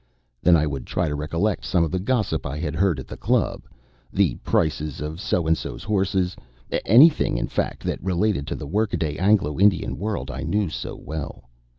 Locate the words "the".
1.91-1.99, 3.07-3.15, 4.11-4.33, 8.55-8.65